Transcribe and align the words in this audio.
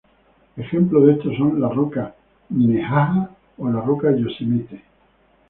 Ejemplos 0.57 1.05
de 1.05 1.13
esto 1.13 1.29
son 1.37 1.61
la 1.61 1.69
roca 1.69 2.15
Minnehaha 2.49 3.29
o 3.59 3.69
la 3.69 3.81
roca 3.81 4.09
Yosemite. 4.09 4.81